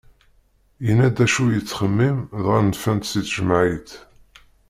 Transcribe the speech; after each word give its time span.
Yenna-d 0.85 1.17
acu 1.25 1.43
yettxemmim 1.49 2.17
dɣa 2.43 2.59
nfan-t 2.61 3.03
si 3.09 3.21
tejmaɛit. 3.25 3.89